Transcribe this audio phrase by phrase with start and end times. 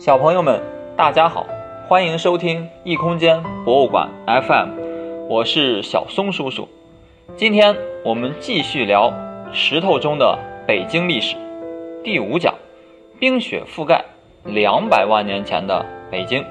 [0.00, 0.58] 小朋友们，
[0.96, 1.46] 大家好，
[1.86, 4.70] 欢迎收听异空间博物馆 FM，
[5.28, 6.66] 我是小松叔叔。
[7.36, 9.12] 今天我们继续聊
[9.52, 11.36] 石头中的北京历史，
[12.02, 12.54] 第五讲：
[13.18, 14.02] 冰雪覆盖
[14.42, 16.42] 两百万年前的北京。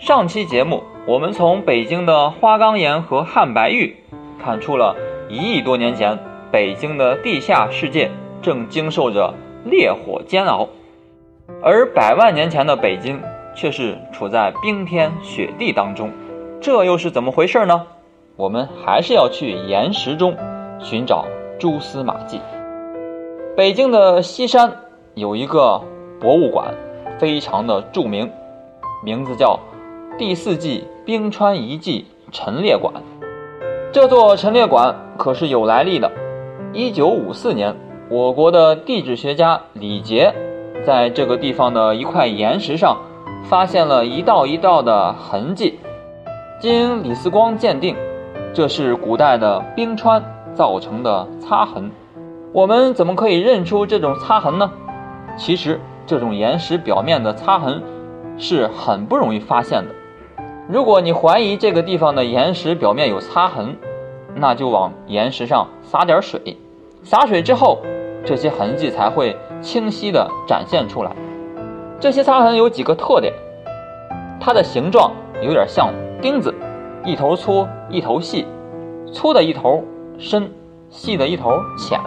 [0.00, 3.96] 上期节目我们从北京的花岗岩和汉白玉
[4.42, 4.96] 看出了
[5.28, 6.18] 一亿多年前
[6.50, 8.10] 北京的地下世界
[8.42, 9.32] 正经受着
[9.64, 10.68] 烈火煎熬。
[11.60, 13.20] 而百万年前的北京
[13.54, 16.12] 却是处在冰天雪地当中，
[16.60, 17.86] 这又是怎么回事呢？
[18.36, 20.36] 我们还是要去岩石中
[20.78, 21.26] 寻找
[21.58, 22.40] 蛛丝马迹。
[23.56, 24.72] 北京的西山
[25.14, 25.82] 有一个
[26.20, 26.72] 博物馆，
[27.18, 28.30] 非常的著名，
[29.04, 29.58] 名字叫
[30.16, 32.94] 第四纪冰川遗迹陈列馆。
[33.90, 36.08] 这座陈列馆可是有来历的。
[36.72, 37.74] 一九五四年，
[38.08, 40.32] 我国的地质学家李杰。
[40.88, 42.96] 在这个地方的一块岩石上，
[43.44, 45.78] 发现了一道一道的痕迹。
[46.58, 47.94] 经李四光鉴定，
[48.54, 51.90] 这是古代的冰川造成的擦痕。
[52.54, 54.70] 我们怎么可以认出这种擦痕呢？
[55.36, 57.82] 其实，这种岩石表面的擦痕
[58.38, 59.94] 是很不容易发现的。
[60.70, 63.76] 如果你怀疑这个地方的岩石表面有擦痕，
[64.34, 66.56] 那就往岩石上撒点水。
[67.02, 67.82] 洒水之后，
[68.24, 69.36] 这些痕迹才会。
[69.60, 71.10] 清晰地展现出来。
[72.00, 73.32] 这些擦痕有几个特点：
[74.40, 75.92] 它的形状有点像
[76.22, 76.54] 钉子，
[77.04, 78.46] 一头粗一头细，
[79.12, 79.82] 粗的一头
[80.18, 80.50] 深，
[80.90, 82.00] 细的一头浅。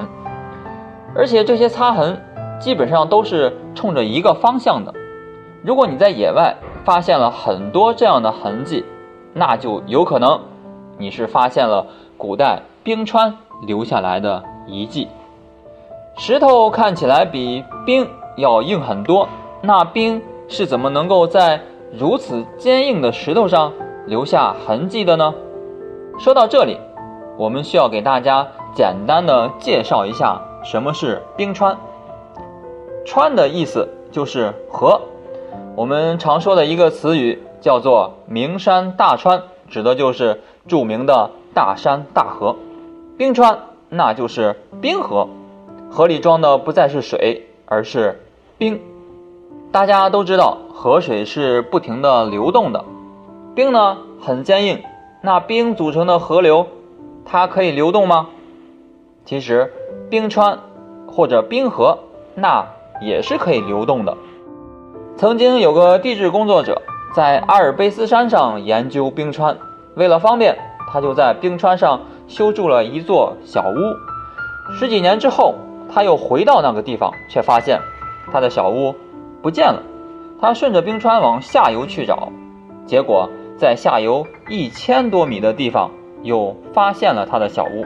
[1.14, 2.22] 而且这些擦痕
[2.60, 4.94] 基本上都是冲着一个方向的。
[5.62, 8.86] 如果你在野外发现了很多这样的痕迹，
[9.34, 10.40] 那就有可能
[10.98, 11.86] 你是发现了
[12.18, 13.36] 古代冰川
[13.68, 15.08] 留下来的遗迹。
[16.18, 19.28] 石头看起来比冰要硬很多，
[19.62, 21.60] 那冰是怎么能够在
[21.92, 23.74] 如此坚硬的石头上
[24.06, 25.34] 留下痕迹的呢？
[26.20, 26.78] 说到这里，
[27.38, 31.76] 我们需要给大家简单的介绍一下什么是冰川。
[33.06, 35.02] 川的意思就是河，
[35.76, 42.56] 我们常说的一个词语叫做名山大川，指的就是著名的大山大河。
[43.18, 43.58] 冰川
[43.90, 45.28] 那就是冰河。
[45.94, 48.22] 河里装的不再是水，而是
[48.58, 48.80] 冰。
[49.74, 52.86] 大家都知道，河水是不停的流动的，
[53.54, 54.82] 冰呢很坚硬。
[55.22, 56.66] 那冰组成的河流，
[57.26, 58.30] 它可以流动吗？
[59.26, 59.74] 其实，
[60.10, 60.60] 冰川
[61.08, 62.00] 或者冰河
[62.36, 62.66] 那
[63.02, 64.16] 也是可以流动的。
[65.18, 66.82] 曾经有个地质工作者
[67.14, 69.58] 在阿尔卑斯山上研究冰川，
[69.96, 74.74] 为了方便，他就在冰川上修筑了一座小屋。
[74.74, 75.56] 十几年之后。
[75.94, 77.80] 他又回到那个地方，却发现
[78.32, 78.96] 他的小屋
[79.42, 79.84] 不见了。
[80.40, 82.32] 他顺着冰川往下游去找，
[82.86, 85.92] 结果在下游一千多米的地方
[86.24, 87.86] 又发现了他的小屋。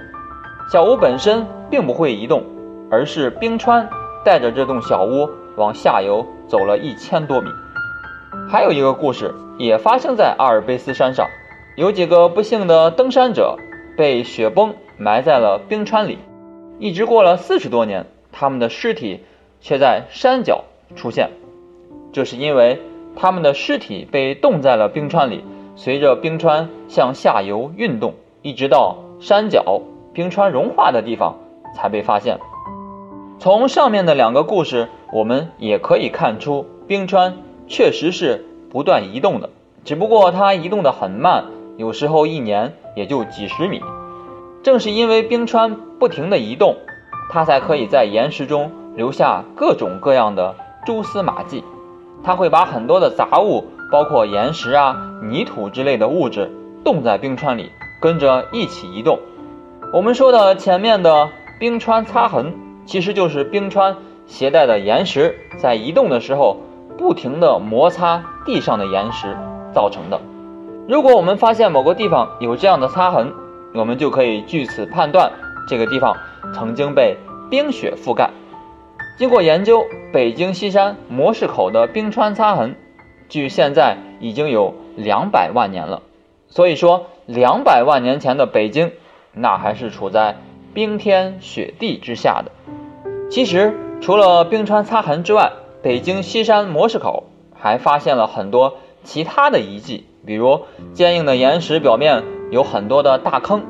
[0.71, 2.43] 小屋本身并不会移动，
[2.89, 3.89] 而是冰川
[4.23, 7.49] 带着这栋小屋往下游走了一千多米。
[8.49, 11.27] 还有一个故事也发生在阿尔卑斯山上，
[11.75, 13.57] 有几个不幸的登山者
[13.97, 16.19] 被雪崩埋在了冰川里。
[16.79, 19.21] 一直过了四十多年，他们的尸体
[19.61, 20.65] 却在山脚
[20.95, 21.29] 出现。
[22.11, 22.81] 这是因为
[23.15, 25.43] 他们的尸体被冻在了冰川里，
[25.75, 29.81] 随着冰川向下游运动，一直到山脚
[30.13, 31.37] 冰川融化的地方
[31.75, 32.39] 才被发现。
[33.39, 37.37] 从上面的两个故事，我们也可以看出，冰川
[37.67, 39.49] 确实是不断移动的，
[39.83, 41.45] 只不过它移动的很慢，
[41.77, 43.81] 有时候一年也就几十米。
[44.65, 46.77] 正是因为冰川不停地移动，
[47.29, 50.55] 它才可以在岩石中留下各种各样的
[50.87, 51.63] 蛛丝马迹。
[52.23, 56.51] 它会把很多的杂物，包括岩石啊、泥土之类的物质，
[56.83, 57.71] 冻在冰川里，
[58.01, 59.19] 跟着一起移动。
[59.93, 62.55] 我们说的前面的冰川擦痕，
[62.87, 66.57] 其实就是冰川携带的岩石在移动的时候
[66.97, 69.37] 不停地摩擦地上的岩石
[69.75, 70.19] 造成的。
[70.87, 73.31] 如果我们发现某个地方有这样的擦痕，
[73.75, 75.31] 我们就可以据此判断，
[75.67, 76.15] 这个地方
[76.53, 77.17] 曾经被
[77.49, 78.29] 冰雪覆盖。
[79.17, 82.75] 经过研究，北京西山模式口的冰川擦痕，
[83.27, 86.01] 距现在已经有两百万年了。
[86.47, 88.91] 所以说，两百万年前的北京，
[89.33, 90.37] 那还是处在
[90.73, 92.51] 冰天雪地之下的。
[93.29, 95.51] 其实，除了冰川擦痕之外，
[95.81, 100.61] 北京西山模式口还发现了很多其他的遗迹，比如
[100.93, 102.34] 坚硬的岩石表面。
[102.51, 103.63] 有很多的大坑，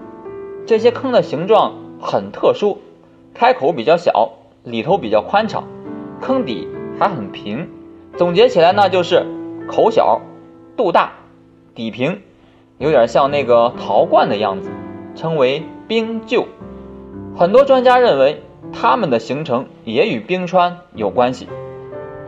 [0.66, 2.80] 这些坑的形状很特殊，
[3.34, 4.32] 开口比较小，
[4.64, 5.64] 里头比较宽敞，
[6.22, 6.68] 坑底
[7.00, 7.70] 还很平，
[8.18, 9.26] 总结起来呢，就是
[9.68, 10.22] 口小、
[10.76, 11.14] 肚大、
[11.74, 12.22] 底平，
[12.78, 14.70] 有点像那个陶罐的样子，
[15.16, 16.46] 称为冰臼。
[17.38, 18.44] 很多专家认为，
[18.74, 21.48] 它们的形成也与冰川有关系。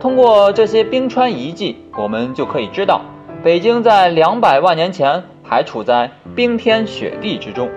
[0.00, 3.00] 通过这些冰川遗迹，我们就可以知道，
[3.42, 7.68] 北京在两百万年前还处在冰天雪地之中。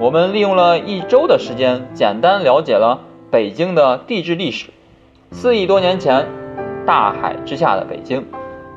[0.00, 4.70] 我们利用了一周的时间，简单了解了北京的地质历史。
[5.30, 6.26] 四亿多年前，
[6.84, 8.22] 大海之下的北京；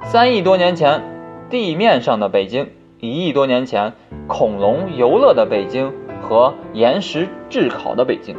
[0.04, 1.02] 三亿多年前，
[1.50, 2.68] 地面上的北京；
[3.00, 3.94] 一亿多年前，
[4.28, 5.92] 恐龙游乐的北京
[6.22, 8.36] 和岩石炙烤的北京。